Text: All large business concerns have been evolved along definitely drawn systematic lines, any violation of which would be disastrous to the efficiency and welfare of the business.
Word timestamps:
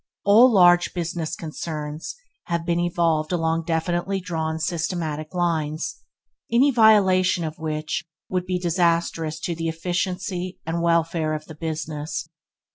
All 0.25 0.51
large 0.51 0.95
business 0.95 1.35
concerns 1.35 2.15
have 2.45 2.65
been 2.65 2.79
evolved 2.79 3.31
along 3.31 3.65
definitely 3.65 4.19
drawn 4.19 4.57
systematic 4.57 5.31
lines, 5.35 5.99
any 6.51 6.71
violation 6.71 7.43
of 7.43 7.59
which 7.59 8.03
would 8.27 8.47
be 8.47 8.57
disastrous 8.57 9.39
to 9.41 9.53
the 9.53 9.67
efficiency 9.69 10.57
and 10.65 10.81
welfare 10.81 11.35
of 11.35 11.45
the 11.45 11.53
business. 11.53 12.27